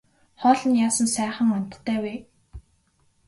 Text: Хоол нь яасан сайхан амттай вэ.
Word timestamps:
Хоол 0.41 0.61
нь 0.69 0.79
яасан 0.85 1.07
сайхан 1.15 1.49
амттай 1.57 1.97
вэ. 2.03 2.13